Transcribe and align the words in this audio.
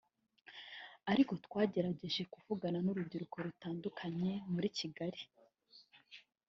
Ariko 1.11 1.31
twagerageje 1.45 2.21
kuvugana 2.33 2.77
n’urubyiruko 2.81 3.35
rutandukanye 3.45 4.31
muri 4.53 4.67
Kigali 4.77 5.21